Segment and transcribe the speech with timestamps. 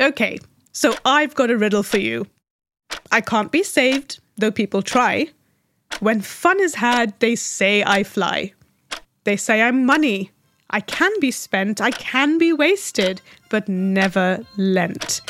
[0.00, 0.38] Okay,
[0.72, 2.26] so I've got a riddle for you.
[3.12, 5.28] I can't be saved, though people try.
[6.00, 8.52] When fun is had, they say I fly.
[9.22, 10.30] They say I'm money.
[10.70, 15.20] I can be spent, I can be wasted, but never lent.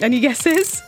[0.00, 0.82] Any guesses?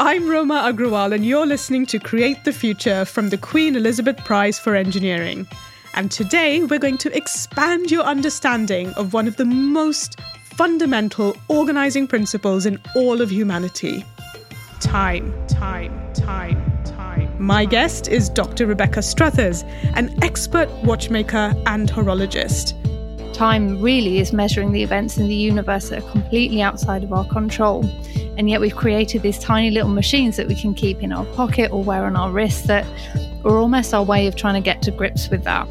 [0.00, 4.58] I'm Roma Agrawal, and you're listening to Create the Future from the Queen Elizabeth Prize
[4.58, 5.46] for Engineering.
[5.96, 12.08] And today we're going to expand your understanding of one of the most fundamental organizing
[12.08, 14.04] principles in all of humanity
[14.80, 17.34] time, time, time, time.
[17.38, 18.66] My guest is Dr.
[18.66, 19.62] Rebecca Struthers,
[19.94, 22.74] an expert watchmaker and horologist.
[23.34, 27.26] Time really is measuring the events in the universe that are completely outside of our
[27.26, 27.84] control.
[28.38, 31.72] And yet we've created these tiny little machines that we can keep in our pocket
[31.72, 32.86] or wear on our wrists that
[33.44, 35.66] are almost our way of trying to get to grips with that.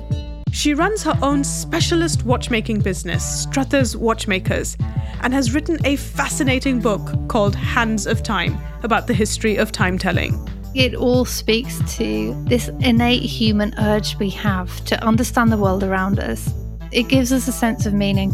[0.51, 4.75] She runs her own specialist watchmaking business, Struthers Watchmakers,
[5.21, 9.97] and has written a fascinating book called Hands of Time about the history of time
[9.97, 10.37] telling.
[10.75, 16.19] It all speaks to this innate human urge we have to understand the world around
[16.19, 16.53] us
[16.93, 18.31] it gives us a sense of meaning.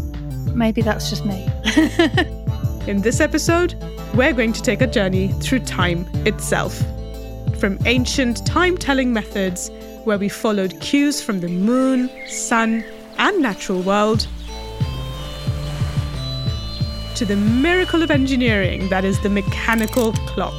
[0.54, 1.48] Maybe that's just me.
[2.86, 3.74] In this episode,
[4.14, 6.76] we're going to take a journey through time itself.
[7.58, 9.70] From ancient time telling methods,
[10.04, 12.84] where we followed cues from the moon, sun,
[13.18, 14.26] and natural world,
[17.14, 20.54] to the miracle of engineering that is the mechanical clock,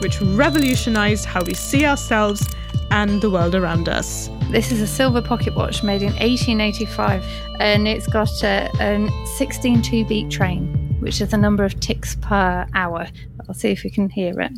[0.00, 2.48] which revolutionized how we see ourselves
[2.90, 4.28] and the world around us.
[4.54, 7.24] This is a silver pocket watch made in 1885
[7.58, 12.14] and it's got a, a 16 two beat train, which is the number of ticks
[12.20, 13.08] per hour.
[13.48, 14.52] I'll see if we can hear it.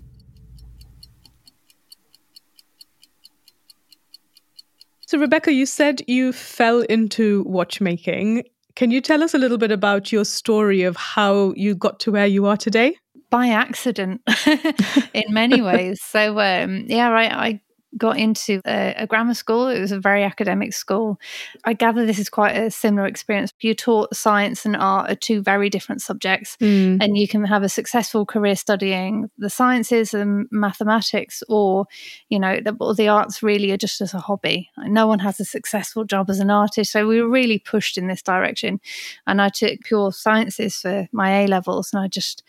[5.06, 8.44] So, Rebecca, you said you fell into watchmaking.
[8.74, 12.12] Can you tell us a little bit about your story of how you got to
[12.12, 12.98] where you are today?
[13.30, 14.20] By accident,
[15.14, 16.02] in many ways.
[16.02, 17.60] So, um, yeah, I, I
[17.96, 19.68] got into a, a, grammar school.
[19.68, 21.18] It was a very academic school.
[21.64, 23.52] I gather this is quite a similar experience.
[23.60, 26.98] You're taught science and art are two very different subjects, mm.
[27.00, 31.86] and you can have a successful career studying the sciences and mathematics, or
[32.28, 34.70] you know, the, the arts really are just as a hobby.
[34.78, 38.08] No one has a successful job as an artist, so we were really pushed in
[38.08, 38.80] this direction.
[39.26, 42.42] And I took pure sciences for my A levels, and I just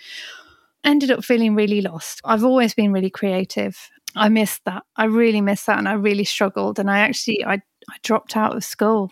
[0.83, 2.21] ended up feeling really lost.
[2.23, 4.83] I've always been really creative I missed that.
[4.95, 6.79] I really missed that, and I really struggled.
[6.79, 7.55] And I actually, I,
[7.89, 9.09] I dropped out of school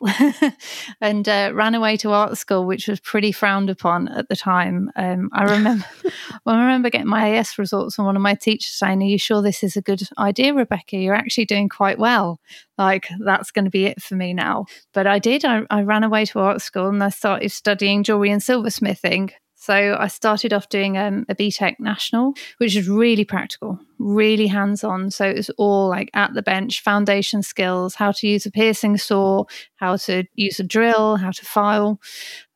[1.02, 4.92] and uh, ran away to art school, which was pretty frowned upon at the time.
[4.96, 5.86] Um, I remember,
[6.46, 9.18] well, I remember getting my AS results, and one of my teachers saying, "Are you
[9.18, 10.98] sure this is a good idea, Rebecca?
[10.98, 12.40] You're actually doing quite well.
[12.78, 15.46] Like that's going to be it for me now." But I did.
[15.46, 19.32] I, I ran away to art school, and I started studying jewelry and silversmithing.
[19.66, 24.84] So I started off doing um, a BTEC National, which is really practical, really hands
[24.84, 25.09] on.
[25.09, 28.96] So it was all like at the bench, foundation skills, how to use a piercing
[28.98, 29.46] saw,
[29.78, 32.00] how to use a drill, how to file.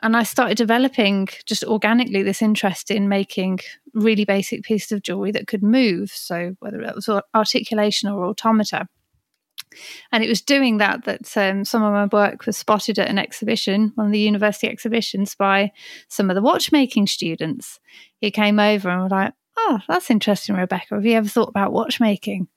[0.03, 3.61] And I started developing just organically this interest in making
[3.95, 6.11] really basic pieces of jewelry that could move.
[6.11, 8.87] So whether it was articulation or automata.
[10.11, 13.19] And it was doing that that um, some of my work was spotted at an
[13.19, 15.71] exhibition, one of the university exhibitions, by
[16.07, 17.79] some of the watchmaking students.
[18.19, 20.95] He came over and was like, "Oh, that's interesting, Rebecca.
[20.95, 22.47] Have you ever thought about watchmaking?"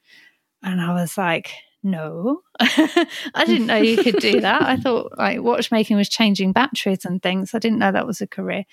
[0.63, 1.53] And I was like,
[1.83, 4.63] "No, I didn't know you could do that.
[4.63, 7.55] I thought like watchmaking was changing batteries and things.
[7.55, 8.65] I didn't know that was a career."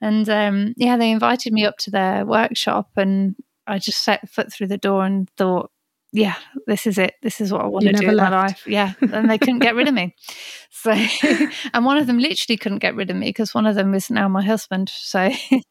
[0.00, 3.34] And um, yeah, they invited me up to their workshop, and
[3.66, 5.70] I just set foot through the door and thought,
[6.12, 6.36] yeah,
[6.66, 7.14] this is it.
[7.22, 8.30] This is what I want you to do in left.
[8.30, 8.64] my life.
[8.66, 8.94] Yeah.
[9.12, 10.14] And they couldn't get rid of me.
[10.70, 10.90] So,
[11.74, 14.10] and one of them literally couldn't get rid of me because one of them is
[14.10, 14.88] now my husband.
[14.88, 15.30] So,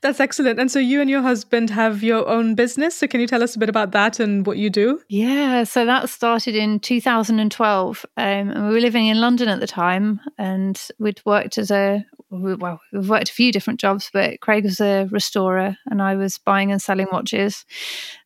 [0.00, 0.58] that's excellent.
[0.58, 2.96] And so, you and your husband have your own business.
[2.96, 5.00] So, can you tell us a bit about that and what you do?
[5.08, 5.64] Yeah.
[5.64, 8.06] So, that started in 2012.
[8.16, 10.20] Um, and we were living in London at the time.
[10.38, 14.80] And we'd worked as a, well, we've worked a few different jobs, but Craig was
[14.80, 17.64] a restorer and I was buying and selling watches.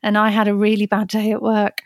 [0.02, 1.82] And I had a really bad day at work.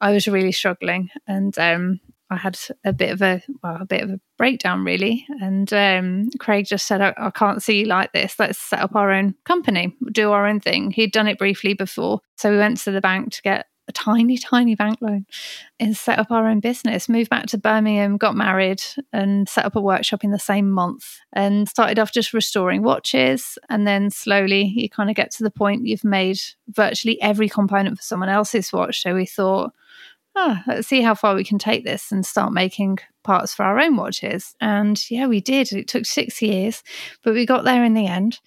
[0.00, 1.10] I was really struggling.
[1.26, 2.00] And, um,
[2.30, 6.30] I had a bit of a well, a bit of a breakdown really, and um,
[6.38, 8.38] Craig just said, I, "I can't see you like this.
[8.38, 12.20] Let's set up our own company, do our own thing." He'd done it briefly before,
[12.36, 15.26] so we went to the bank to get a tiny, tiny bank loan
[15.78, 17.08] and set up our own business.
[17.08, 18.82] Moved back to Birmingham, got married,
[19.12, 21.18] and set up a workshop in the same month.
[21.32, 25.50] And started off just restoring watches, and then slowly you kind of get to the
[25.50, 26.38] point you've made
[26.68, 29.02] virtually every component for someone else's watch.
[29.02, 29.72] So we thought
[30.36, 33.80] oh, let's see how far we can take this and start making parts for our
[33.80, 34.54] own watches.
[34.60, 35.72] And yeah, we did.
[35.72, 36.82] It took six years,
[37.22, 38.38] but we got there in the end.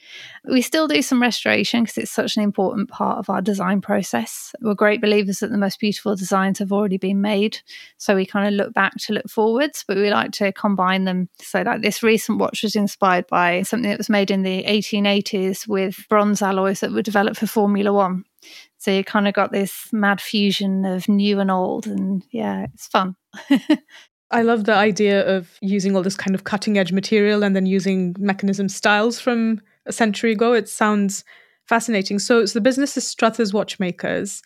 [0.46, 4.54] We still do some restoration because it's such an important part of our design process.
[4.62, 7.60] We're great believers that the most beautiful designs have already been made.
[7.98, 11.28] So we kind of look back to look forwards, but we like to combine them.
[11.42, 15.68] So, like this recent watch was inspired by something that was made in the 1880s
[15.68, 18.24] with bronze alloys that were developed for Formula One.
[18.78, 22.88] So you kind of got this mad fusion of new and old, and yeah, it's
[22.88, 23.16] fun.
[24.32, 27.66] I love the idea of using all this kind of cutting edge material and then
[27.66, 30.54] using mechanism styles from a century ago.
[30.54, 31.24] It sounds
[31.66, 32.20] fascinating.
[32.20, 34.42] So, so the business is Struthers Watchmakers,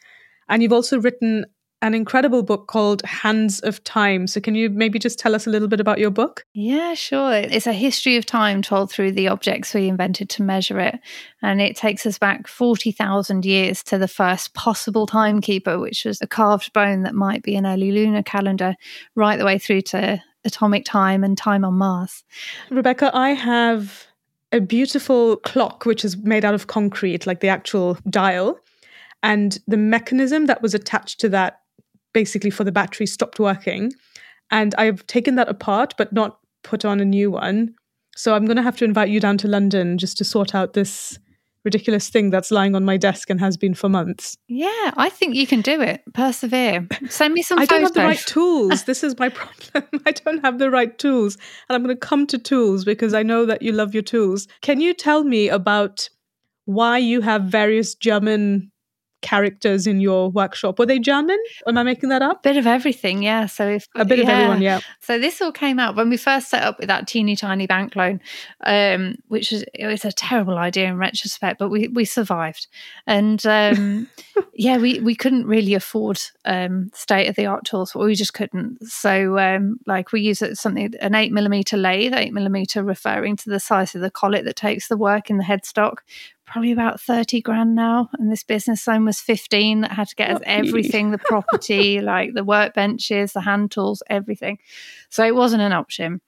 [0.50, 1.46] and you've also written
[1.82, 4.28] an incredible book called Hands of Time.
[4.28, 6.46] So, can you maybe just tell us a little bit about your book?
[6.54, 7.34] Yeah, sure.
[7.34, 11.00] It's a history of time told through the objects we invented to measure it.
[11.42, 16.28] And it takes us back 40,000 years to the first possible timekeeper, which was a
[16.28, 18.76] carved bone that might be an early lunar calendar,
[19.16, 22.24] right the way through to atomic time and time on Mars.
[22.70, 24.08] Rebecca, I have
[24.52, 28.60] a beautiful clock which is made out of concrete, like the actual dial.
[29.24, 31.61] And the mechanism that was attached to that
[32.14, 33.94] basically for the battery stopped working.
[34.50, 37.74] And I've taken that apart, but not put on a new one.
[38.16, 40.74] So I'm going to have to invite you down to London just to sort out
[40.74, 41.18] this
[41.64, 44.36] ridiculous thing that's lying on my desk and has been for months.
[44.48, 46.02] Yeah, I think you can do it.
[46.14, 46.88] Persevere.
[47.08, 47.70] Send me some photos.
[47.70, 48.84] I don't have the right tools.
[48.86, 49.30] this is my
[49.70, 50.02] problem.
[50.06, 51.38] I don't have the right tools.
[51.70, 54.48] And I'm going to come to tools because I know that you love your tools.
[54.62, 56.10] Can you tell me about
[56.66, 58.72] why you have various German
[59.22, 60.80] characters in your workshop.
[60.80, 61.38] Were they German?
[61.68, 62.44] Am I making that up?
[62.44, 63.46] Bit of everything, yeah.
[63.46, 64.24] So if a bit yeah.
[64.24, 64.82] of everyone, yeah.
[65.00, 67.96] So this all came out when we first set up with that teeny tiny bank
[67.96, 68.20] loan,
[68.66, 72.68] um, which was it was a terrible idea in retrospect, but we we survived.
[73.08, 74.08] And um,
[74.54, 78.34] yeah, we we couldn't really afford um, state of the art tools, but we just
[78.34, 78.84] couldn't.
[78.88, 83.60] So um, like we use something an eight millimeter lathe, eight millimeter referring to the
[83.60, 85.98] size of the collet that takes the work in the headstock
[86.52, 88.10] probably about 30 grand now.
[88.20, 92.34] And this business loan was 15 that had to get us everything the property, like
[92.34, 94.60] the workbenches, the hand tools, everything.
[95.10, 96.20] So it wasn't an option.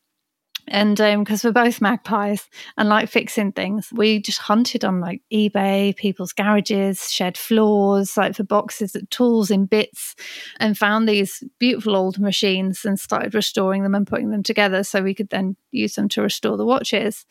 [0.66, 2.48] And because um, we're both magpies
[2.78, 8.36] and like fixing things, we just hunted on like eBay, people's garages, shed floors, like
[8.36, 10.16] for boxes of tools in bits,
[10.62, 15.02] and found these beautiful old machines and started restoring them and putting them together so
[15.02, 17.26] we could then use them to restore the watches.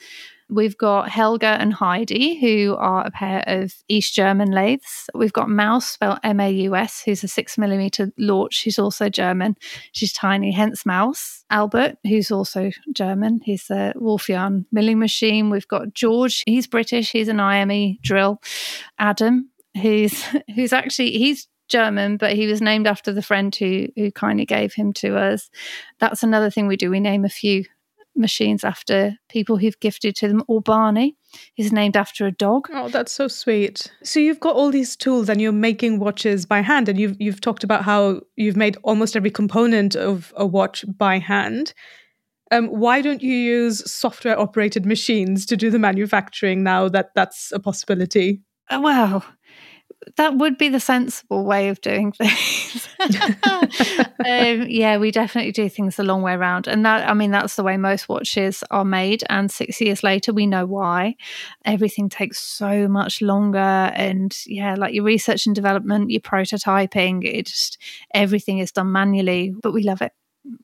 [0.49, 5.09] We've got Helga and Heidi, who are a pair of East German lathes.
[5.15, 8.55] We've got Maus, spelled M A U S, who's a six millimeter Lorch.
[8.55, 9.57] She's also German.
[9.93, 11.45] She's tiny, hence Maus.
[11.51, 13.41] Albert, who's also German.
[13.45, 15.51] He's a Wolf Jahn milling machine.
[15.51, 16.43] We've got George.
[16.47, 17.13] He's British.
[17.13, 18.41] He's an IME drill.
[18.99, 19.51] Adam,
[19.81, 20.23] who's
[20.55, 24.75] who's actually he's German, but he was named after the friend who who kindly gave
[24.75, 25.51] him to us.
[25.99, 26.91] That's another thing we do.
[26.91, 27.65] We name a few
[28.17, 30.43] machines after people who've gifted to them.
[30.49, 31.17] Or Barney
[31.57, 32.69] is named after a dog.
[32.73, 33.91] Oh, that's so sweet.
[34.03, 37.41] So you've got all these tools and you're making watches by hand and you've you've
[37.41, 41.75] talked about how you've made almost every component of a watch by hand.
[42.51, 47.51] Um, why don't you use software operated machines to do the manufacturing now that that's
[47.53, 48.43] a possibility?
[48.69, 49.25] Uh, well,
[50.17, 52.89] that would be the sensible way of doing things.
[53.01, 56.67] um, yeah, we definitely do things the long way around.
[56.67, 59.25] And that, I mean, that's the way most watches are made.
[59.29, 61.17] And six years later, we know why.
[61.65, 63.59] Everything takes so much longer.
[63.59, 67.79] And yeah, like your research and development, your prototyping, it just,
[68.15, 70.13] everything is done manually, but we love it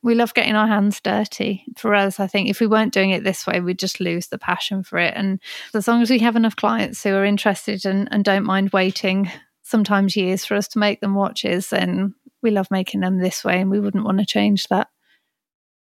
[0.03, 1.65] we love getting our hands dirty.
[1.77, 4.39] For us, I think if we weren't doing it this way, we'd just lose the
[4.39, 5.15] passion for it.
[5.17, 5.41] And
[5.75, 9.31] as long as we have enough clients who are interested and, and don't mind waiting
[9.63, 13.61] sometimes years for us to make them watches, then we love making them this way
[13.61, 14.89] and we wouldn't want to change that.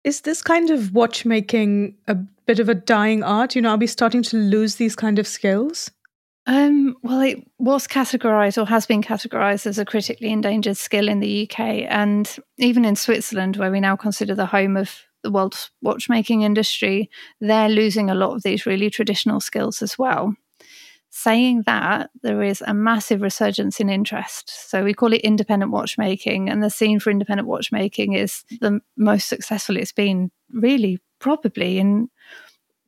[0.05, 3.57] Is this kind of watchmaking a bit of a dying art?
[3.57, 5.91] You know, are we starting to lose these kind of skills?
[6.49, 11.21] Um, well, it was categorised or has been categorised as a critically endangered skill in
[11.21, 15.71] the UK and even in Switzerland, where we now consider the home of the world's
[15.83, 17.11] watchmaking industry,
[17.43, 20.35] they're losing a lot of these really traditional skills as well.
[21.11, 24.71] Saying that, there is a massive resurgence in interest.
[24.71, 29.29] So we call it independent watchmaking, and the scene for independent watchmaking is the most
[29.29, 32.09] successful it's been really probably in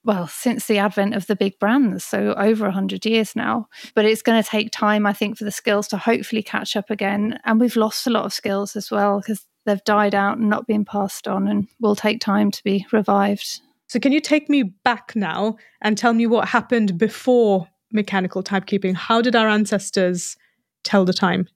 [0.04, 3.68] well, since the advent of the big brands, so over 100 years now.
[3.94, 6.90] But it's going to take time, I think, for the skills to hopefully catch up
[6.90, 7.38] again.
[7.44, 10.66] And we've lost a lot of skills as well because they've died out and not
[10.66, 13.60] been passed on and will take time to be revived.
[13.88, 18.94] So, can you take me back now and tell me what happened before mechanical timekeeping?
[18.94, 20.36] How did our ancestors
[20.84, 21.48] tell the time?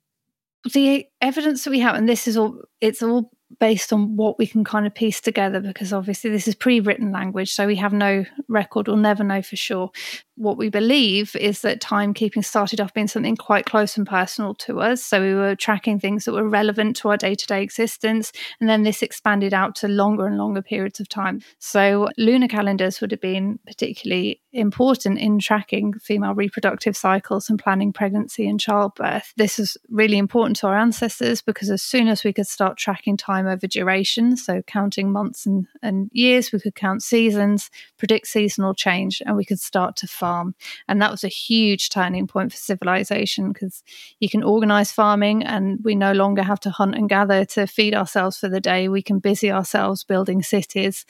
[0.73, 4.47] the evidence that we have, and this is all, it's all based on what we
[4.47, 8.25] can kind of piece together because obviously this is pre-written language so we have no
[8.49, 8.89] record.
[8.89, 9.91] We'll never know for sure.
[10.37, 14.81] What we believe is that timekeeping started off being something quite close and personal to
[14.81, 15.03] us.
[15.03, 19.03] So we were tracking things that were relevant to our day-to-day existence and then this
[19.03, 21.41] expanded out to longer and longer periods of time.
[21.61, 27.93] So lunar calendars would have been particularly important in tracking female reproductive cycles and planning
[27.93, 29.33] pregnancy and childbirth.
[29.37, 33.17] This is really important to our ancestors because as soon as we could start tracking
[33.17, 34.37] time time over duration.
[34.37, 39.45] So, counting months and, and years, we could count seasons, predict seasonal change, and we
[39.45, 40.55] could start to farm.
[40.89, 43.83] And that was a huge turning point for civilization because
[44.21, 47.95] you can organize farming and we no longer have to hunt and gather to feed
[47.95, 48.89] ourselves for the day.
[48.89, 51.05] We can busy ourselves building cities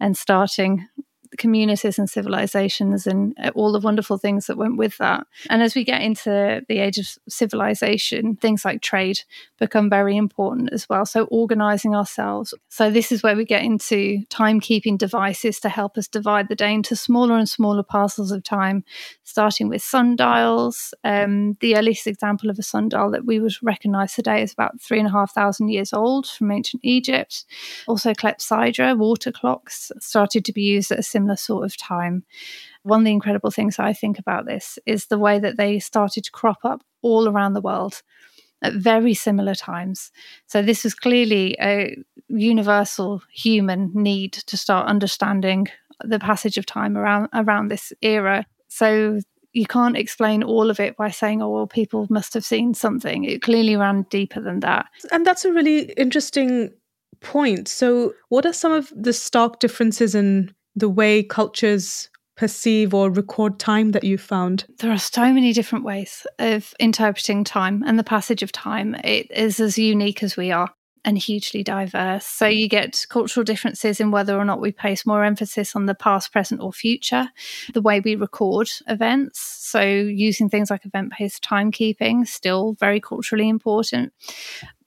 [0.00, 0.86] and starting
[1.36, 5.26] communities and civilizations and uh, all the wonderful things that went with that.
[5.50, 9.20] And as we get into the age of civilization, things like trade
[9.58, 11.06] become very important as well.
[11.06, 12.54] So, organizing ourselves.
[12.68, 16.72] So, this is where we get into timekeeping devices to help us divide the day
[16.72, 18.84] into smaller and smaller parcels of time,
[19.24, 20.94] starting with sundials.
[21.04, 24.98] Um, the earliest example of a sundial that we would recognize today is about three
[24.98, 27.44] and a half thousand years old from ancient Egypt.
[27.86, 32.24] Also, clepsydra, water clocks, started to be used at a similar similar sort of time.
[32.82, 36.24] One of the incredible things I think about this is the way that they started
[36.24, 38.02] to crop up all around the world
[38.62, 40.10] at very similar times.
[40.46, 41.96] So, this was clearly a
[42.28, 45.68] universal human need to start understanding
[46.04, 48.44] the passage of time around, around this era.
[48.68, 49.20] So,
[49.52, 53.24] you can't explain all of it by saying, oh, well, people must have seen something.
[53.24, 54.86] It clearly ran deeper than that.
[55.10, 56.70] And that's a really interesting
[57.20, 57.68] point.
[57.68, 63.58] So, what are some of the stark differences in the way cultures perceive or record
[63.58, 64.66] time that you found?
[64.78, 69.30] There are so many different ways of interpreting time, and the passage of time it
[69.30, 70.70] is as unique as we are
[71.06, 72.26] and hugely diverse.
[72.26, 75.94] So you get cultural differences in whether or not we place more emphasis on the
[75.94, 77.28] past, present, or future,
[77.72, 79.40] the way we record events.
[79.40, 84.12] So using things like event based timekeeping, still very culturally important.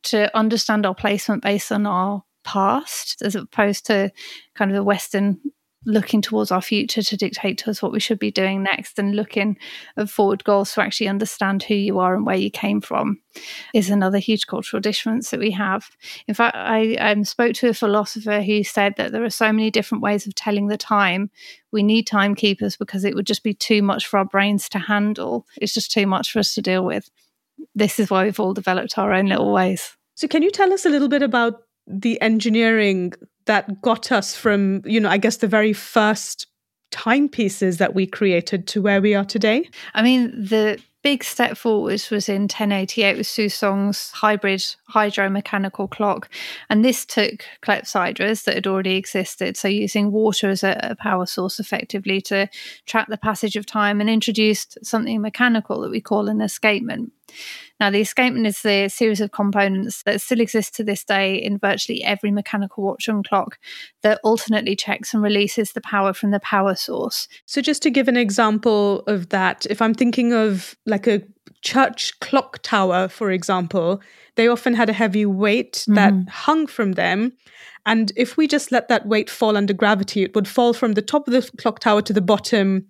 [0.03, 4.12] To understand our placement based on our past, as opposed to
[4.55, 5.39] kind of the Western
[5.86, 9.15] looking towards our future to dictate to us what we should be doing next and
[9.15, 9.57] looking
[9.95, 13.19] at forward goals to actually understand who you are and where you came from
[13.74, 15.89] is another huge cultural difference that we have.
[16.27, 19.71] In fact, I um, spoke to a philosopher who said that there are so many
[19.71, 21.31] different ways of telling the time.
[21.71, 25.45] We need timekeepers because it would just be too much for our brains to handle.
[25.62, 27.09] It's just too much for us to deal with.
[27.74, 29.95] This is why we've all developed our own little ways.
[30.15, 33.13] So, can you tell us a little bit about the engineering
[33.50, 36.46] that got us from, you know, I guess the very first
[36.91, 39.68] timepieces that we created to where we are today?
[39.96, 44.63] I mean, the big step forward was in 1088 with Su Song's hybrid
[44.94, 46.29] hydromechanical clock.
[46.70, 51.25] And this took clepsydras that had already existed, so using water as a, a, power
[51.25, 52.48] source effectively to
[52.86, 57.13] track the passage of time and introduced something mechanical that we call an escapement.
[57.79, 61.57] Now, the escapement is the series of components that still exist to this day in
[61.57, 63.57] virtually every mechanical watch and clock
[64.03, 67.27] that alternately checks and releases the power from the power source.
[67.45, 71.21] So, just to give an example of that, if I'm thinking of like a
[71.62, 74.01] church clock tower, for example,
[74.36, 76.29] they often had a heavy weight that mm.
[76.29, 77.33] hung from them.
[77.86, 81.01] And if we just let that weight fall under gravity, it would fall from the
[81.01, 82.88] top of the clock tower to the bottom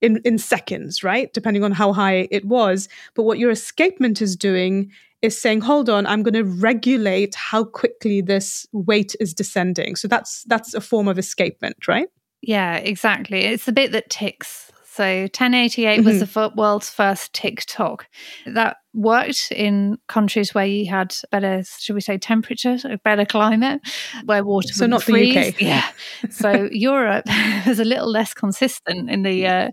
[0.00, 1.32] in, in seconds, right?
[1.32, 2.88] Depending on how high it was.
[3.14, 7.64] But what your escapement is doing is saying, hold on, I'm going to regulate how
[7.64, 9.96] quickly this weight is descending.
[9.96, 12.08] So that's that's a form of escapement, right?
[12.40, 13.40] Yeah, exactly.
[13.40, 14.67] It's the bit that ticks.
[14.98, 16.04] So 1088 mm-hmm.
[16.04, 18.08] was the world's first tick tock.
[18.46, 23.80] That worked in countries where you had better, should we say, temperature, a better climate,
[24.24, 25.34] where water so not freeze.
[25.34, 25.60] the UK.
[25.60, 25.88] Yeah.
[26.30, 27.26] so Europe
[27.68, 29.68] was a little less consistent in the uh,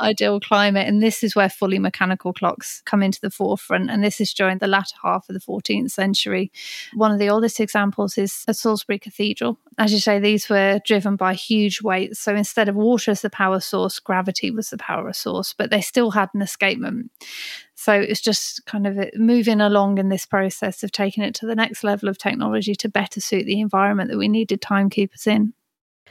[0.00, 0.88] ideal climate.
[0.88, 3.90] And this is where fully mechanical clocks come into the forefront.
[3.90, 6.50] And this is during the latter half of the 14th century.
[6.94, 9.58] One of the oldest examples is at Salisbury Cathedral.
[9.78, 12.18] As you say, these were driven by huge weights.
[12.20, 15.80] So instead of water as the power source, gravity was the power source, but they
[15.80, 17.10] still had an escapement.
[17.74, 21.54] So it's just kind of moving along in this process of taking it to the
[21.54, 25.54] next level of technology to better suit the environment that we needed timekeepers in.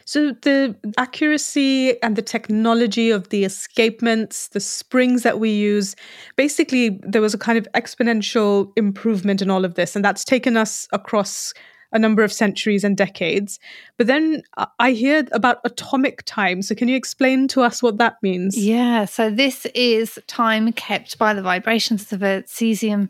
[0.09, 5.95] So the accuracy and the technology of the escapements, the springs that we use,
[6.35, 9.95] basically there was a kind of exponential improvement in all of this.
[9.95, 11.53] And that's taken us across
[11.91, 13.59] a number of centuries and decades.
[13.97, 16.63] But then uh, I hear about atomic time.
[16.63, 18.57] So, can you explain to us what that means?
[18.57, 19.05] Yeah.
[19.05, 23.09] So, this is time kept by the vibrations of a cesium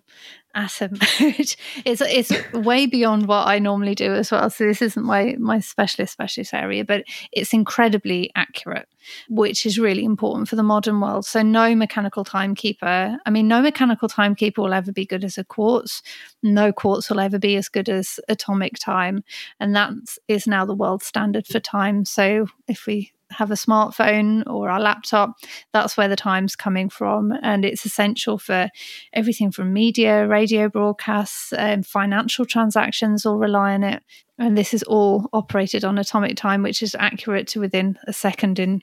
[0.56, 0.92] atom.
[1.20, 1.56] mode.
[1.86, 4.50] it's it's way beyond what I normally do as well.
[4.50, 8.88] So this isn't my my specialist specialist area, but it's incredibly accurate,
[9.30, 11.26] which is really important for the modern world.
[11.26, 13.18] So no mechanical timekeeper.
[13.26, 16.02] I mean, no mechanical timekeeper will ever be good as a quartz.
[16.44, 19.24] No quartz will ever be as good as atomic time,
[19.60, 19.92] and that
[20.28, 22.06] is now the world standard for time.
[22.06, 25.36] So if we have a smartphone or our laptop,
[25.74, 27.34] that's where the time's coming from.
[27.42, 28.70] And it's essential for
[29.14, 34.04] everything from media, radio broadcasts, and financial transactions all rely on it.
[34.38, 38.58] And this is all operated on atomic time, which is accurate to within a second
[38.58, 38.82] in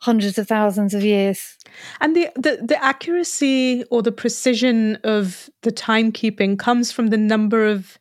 [0.00, 1.56] hundreds of thousands of years.
[2.00, 7.66] And the, the, the accuracy or the precision of the timekeeping comes from the number
[7.66, 7.98] of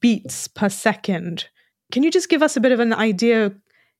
[0.00, 1.48] beats per second.
[1.90, 3.52] Can you just give us a bit of an idea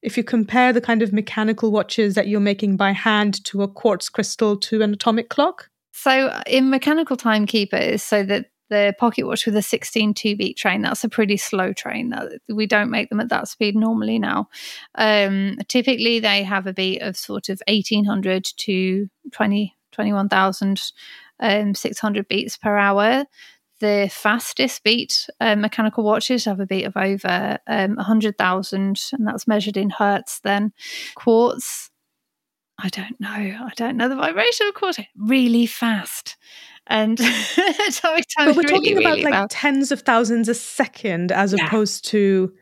[0.03, 3.69] if you compare the kind of mechanical watches that you're making by hand to a
[3.69, 5.69] quartz crystal to an atomic clock?
[5.93, 10.57] So, uh, in mechanical timekeepers, so that the pocket watch with a 16 two beat
[10.57, 12.15] train, that's a pretty slow train.
[12.49, 14.49] We don't make them at that speed normally now.
[14.95, 22.57] Um, typically, they have a beat of sort of 1800 to 20, 21,600 um, beats
[22.57, 23.25] per hour
[23.81, 29.49] the fastest beat uh, mechanical watches have a beat of over um, 100,000, and that's
[29.49, 30.41] measured in hertz.
[30.41, 30.73] Then
[31.15, 31.91] quartz,
[32.79, 33.29] I don't know.
[33.29, 34.99] I don't know the vibration of quartz.
[35.17, 36.37] Really fast.
[36.87, 41.53] And time but we're really, talking about really like tens of thousands a second as
[41.53, 41.67] Yeah.
[41.67, 42.53] opposed to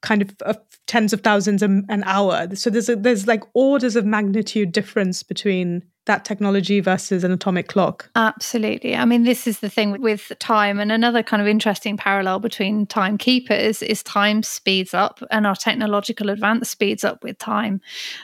[0.00, 0.54] kind of uh,
[0.86, 2.54] tens of thousands a, an hour.
[2.54, 7.68] So there's a, there's like orders of magnitude difference between that technology versus an atomic
[7.68, 8.10] clock.
[8.16, 8.96] Absolutely.
[8.96, 10.80] I mean, this is the thing with time.
[10.80, 16.30] And another kind of interesting parallel between timekeepers is time speeds up and our technological
[16.30, 17.82] advance speeds up with time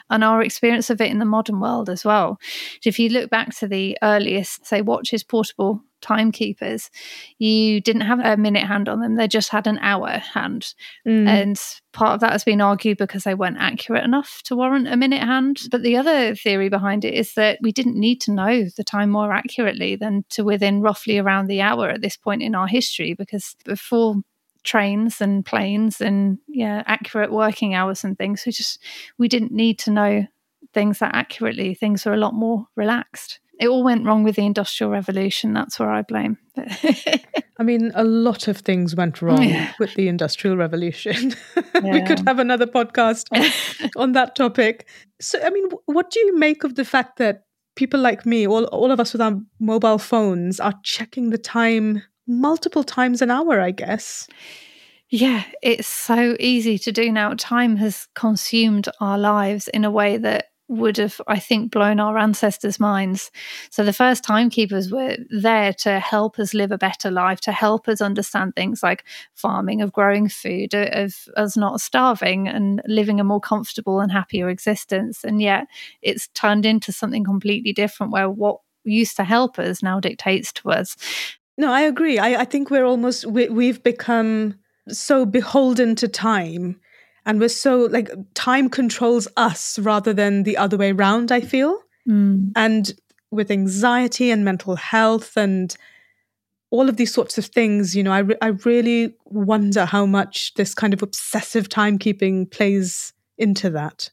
[0.09, 2.41] and our experience of it in the modern world as well.
[2.85, 6.91] If you look back to the earliest, say, watches, portable timekeepers,
[7.39, 10.75] you didn't have a minute hand on them, they just had an hour hand.
[11.07, 11.27] Mm.
[11.27, 11.61] And
[11.93, 15.23] part of that has been argued because they weren't accurate enough to warrant a minute
[15.23, 15.63] hand.
[15.71, 19.11] But the other theory behind it is that we didn't need to know the time
[19.11, 23.15] more accurately than to within roughly around the hour at this point in our history,
[23.15, 24.17] because before
[24.65, 28.83] trains and planes and yeah accurate working hours and things we just
[29.19, 30.27] we didn't need to know
[30.73, 34.45] things that accurately things were a lot more relaxed it all went wrong with the
[34.47, 36.37] industrial revolution that's where i blame
[37.57, 39.73] I mean, a lot of things went wrong Yeah.
[39.79, 41.35] with the Industrial Revolution.
[41.85, 44.89] we could have another podcast on, on that topic.
[45.21, 47.45] So, I mean, what do you make of the fact that
[47.77, 52.03] people like me, all, all of us with our mobile phones, are checking the time
[52.27, 54.27] multiple times an hour, I guess?
[55.09, 57.35] Yeah, it's so easy to do now.
[57.39, 62.17] Time has consumed our lives in a way that would have, I think, blown our
[62.17, 63.31] ancestors' minds.
[63.71, 67.87] So the first timekeepers were there to help us live a better life, to help
[67.89, 73.25] us understand things like farming, of growing food, of us not starving and living a
[73.25, 75.23] more comfortable and happier existence.
[75.23, 75.67] And yet
[76.01, 80.71] it's turned into something completely different where what used to help us now dictates to
[80.71, 80.97] us.
[81.57, 82.19] No, I agree.
[82.19, 86.81] I, I think we're almost, we, we've become so beholden to time.
[87.27, 91.79] And we're so like time controls us rather than the other way around, I feel.
[92.09, 92.53] Mm.
[92.55, 92.93] And
[93.31, 95.77] with anxiety and mental health and
[96.71, 100.55] all of these sorts of things, you know, I, re- I really wonder how much
[100.55, 104.11] this kind of obsessive timekeeping plays into that.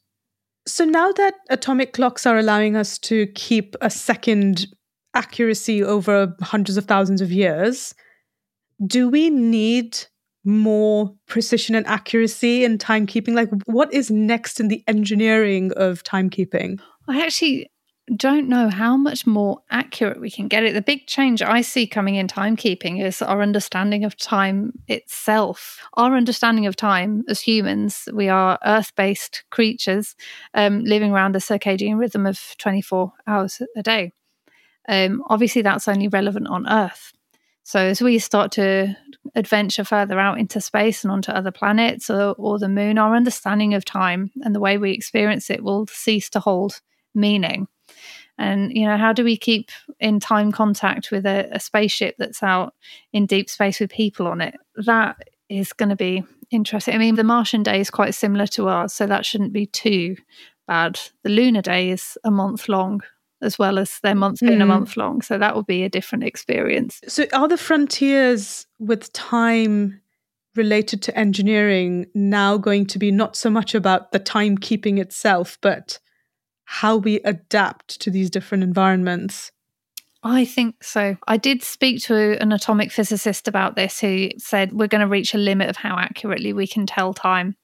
[0.68, 4.68] So now that atomic clocks are allowing us to keep a second
[5.16, 7.96] accuracy over hundreds of thousands of years,
[8.86, 9.98] do we need
[10.44, 13.34] more precision and accuracy in timekeeping?
[13.34, 16.80] Like, what is next in the engineering of timekeeping?
[17.08, 17.70] I actually
[18.16, 20.74] don't know how much more accurate we can get it.
[20.74, 25.80] The big change I see coming in timekeeping is our understanding of time itself.
[25.94, 30.16] Our understanding of time as humans, we are earth based creatures
[30.54, 34.12] um, living around a circadian rhythm of 24 hours a day.
[34.88, 37.14] Um, obviously, that's only relevant on Earth.
[37.64, 38.96] So, as we start to
[39.36, 43.74] adventure further out into space and onto other planets or, or the moon, our understanding
[43.74, 46.82] of time and the way we experience it will cease to hold
[47.14, 47.68] meaning.
[48.38, 49.70] And, you know, how do we keep
[50.00, 52.74] in time contact with a, a spaceship that's out
[53.14, 54.56] in deep space with people on it?
[54.76, 56.96] That is going to be interesting.
[56.96, 60.16] I mean, the Martian day is quite similar to ours, so that shouldn't be too
[60.68, 61.00] bad.
[61.24, 63.02] The lunar day is a month long,
[63.42, 64.70] as well as their month being a Mm.
[64.70, 65.22] month long.
[65.22, 67.00] So that will be a different experience.
[67.08, 70.02] So, are the frontiers with time
[70.56, 76.00] related to engineering now going to be not so much about the timekeeping itself, but
[76.66, 79.52] how we adapt to these different environments?
[80.24, 81.18] I think so.
[81.28, 85.34] I did speak to an atomic physicist about this who said we're going to reach
[85.34, 87.56] a limit of how accurately we can tell time.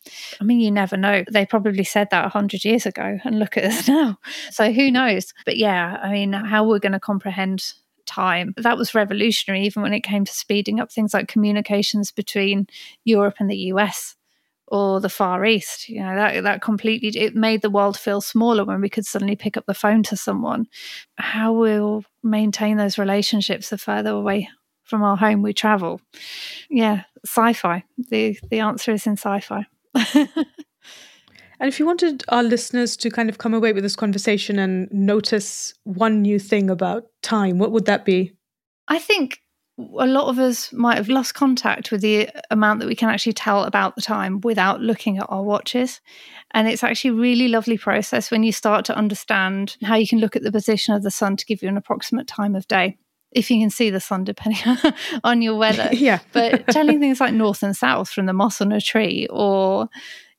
[0.41, 1.23] I mean, you never know.
[1.31, 4.17] They probably said that 100 years ago, and look at us now.
[4.49, 5.33] So who knows?
[5.45, 7.73] But yeah, I mean, how we're going to comprehend
[8.07, 8.55] time.
[8.57, 12.67] That was revolutionary, even when it came to speeding up things like communications between
[13.03, 14.16] Europe and the US
[14.67, 15.89] or the Far East.
[15.89, 19.35] You know, that that completely it made the world feel smaller when we could suddenly
[19.35, 20.67] pick up the phone to someone.
[21.17, 24.49] How we'll maintain those relationships the further away
[24.83, 26.01] from our home we travel.
[26.69, 27.83] Yeah, sci-fi.
[27.97, 29.65] The the answer is in sci-fi.
[31.59, 34.91] And if you wanted our listeners to kind of come away with this conversation and
[34.91, 38.33] notice one new thing about time, what would that be?
[38.87, 39.39] I think
[39.77, 43.33] a lot of us might have lost contact with the amount that we can actually
[43.33, 46.01] tell about the time without looking at our watches.
[46.51, 50.19] And it's actually a really lovely process when you start to understand how you can
[50.19, 52.97] look at the position of the sun to give you an approximate time of day.
[53.31, 54.77] If you can see the sun, depending
[55.23, 55.89] on your weather.
[55.91, 56.19] yeah.
[56.33, 59.89] but telling things like north and south from the moss on a tree or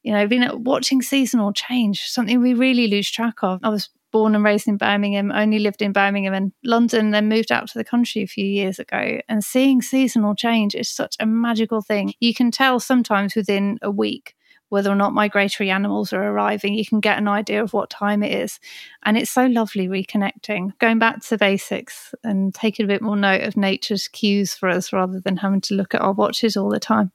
[0.03, 3.61] you know, been watching seasonal change, something we really lose track of.
[3.62, 7.53] I was born and raised in Birmingham, only lived in Birmingham and London, then moved
[7.53, 9.21] out to the country a few years ago.
[9.29, 12.14] And seeing seasonal change is such a magical thing.
[12.21, 14.35] You can tell sometimes within a week
[14.71, 16.75] whether or not migratory animals are arriving.
[16.75, 18.61] You can get an idea of what time it is.
[19.03, 23.42] And it's so lovely reconnecting, going back to basics and taking a bit more note
[23.42, 26.81] of nature's cues for us rather than having to look at our watches all the
[26.81, 27.12] time.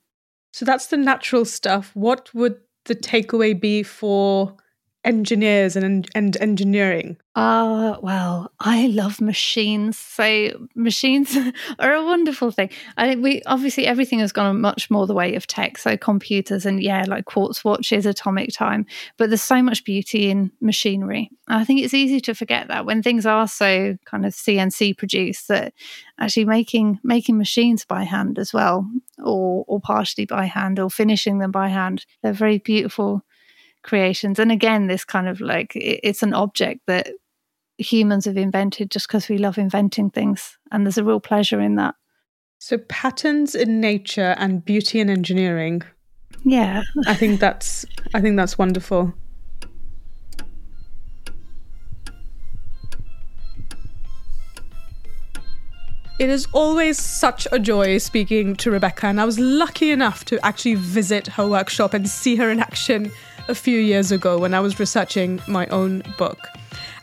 [0.51, 1.91] So that's the natural stuff.
[1.95, 4.55] What would the takeaway be for
[5.03, 7.17] engineers and, and engineering?
[7.35, 9.97] Uh, well, I love machines.
[9.97, 11.35] So machines
[11.79, 12.69] are a wonderful thing.
[12.95, 15.77] I think we obviously everything has gone much more the way of tech.
[15.77, 18.85] So computers and yeah, like quartz watches, atomic time.
[19.17, 21.31] But there's so much beauty in machinery.
[21.47, 25.47] I think it's easy to forget that when things are so kind of CNC produced
[25.47, 25.73] that
[26.19, 28.87] actually making making machines by hand as well,
[29.23, 33.25] or or partially by hand, or finishing them by hand, they're very beautiful
[33.83, 34.39] creations.
[34.39, 37.09] And again, this kind of like it's an object that
[37.77, 40.57] humans have invented just because we love inventing things.
[40.71, 41.95] And there's a real pleasure in that.
[42.59, 45.83] So, patterns in nature and beauty in engineering.
[46.43, 46.83] Yeah.
[47.07, 49.13] I think that's I think that's wonderful.
[56.19, 60.45] It is always such a joy speaking to Rebecca, and I was lucky enough to
[60.45, 63.11] actually visit her workshop and see her in action
[63.47, 66.39] a few years ago when I was researching my own book.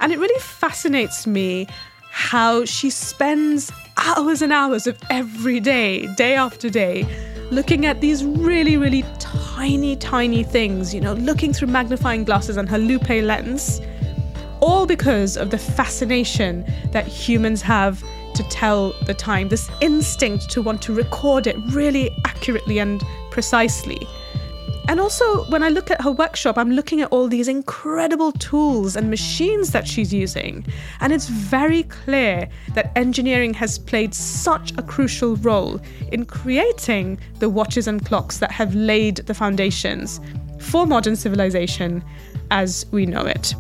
[0.01, 1.67] And it really fascinates me
[2.11, 7.07] how she spends hours and hours of every day, day after day,
[7.51, 12.69] looking at these really, really tiny, tiny things, you know, looking through magnifying glasses and
[12.69, 13.81] her loupe lens,
[14.61, 18.03] all because of the fascination that humans have
[18.35, 24.07] to tell the time, this instinct to want to record it really accurately and precisely.
[24.91, 28.97] And also, when I look at her workshop, I'm looking at all these incredible tools
[28.97, 30.67] and machines that she's using.
[30.99, 37.49] And it's very clear that engineering has played such a crucial role in creating the
[37.49, 40.21] watches and clocks that have laid the foundations
[40.59, 42.03] for modern civilization
[42.51, 43.55] as we know it.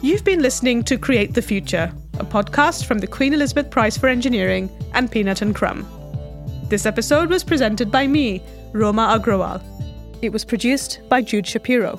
[0.00, 4.08] You've been listening to Create the Future, a podcast from the Queen Elizabeth Prize for
[4.08, 5.86] Engineering and Peanut and Crumb.
[6.68, 9.62] This episode was presented by me, Roma Agrawal.
[10.22, 11.98] It was produced by Jude Shapiro.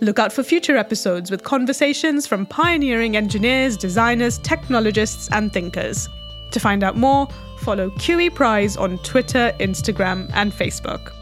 [0.00, 6.08] Look out for future episodes with conversations from pioneering engineers, designers, technologists, and thinkers.
[6.50, 7.28] To find out more,
[7.60, 11.12] follow QE Prize on Twitter, Instagram, and Facebook.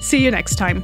[0.00, 0.82] See you next time.